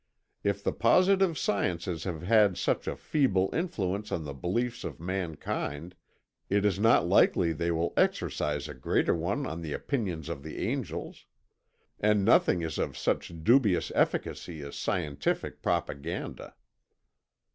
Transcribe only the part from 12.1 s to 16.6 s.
nothing is of such dubious efficacy as scientific propaganda."